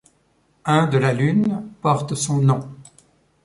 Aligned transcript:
Un 0.65 0.87
de 0.87 0.97
la 0.97 1.13
Lune 1.13 1.61
porte 1.79 2.15
son 2.15 2.41
nom. 2.41 2.67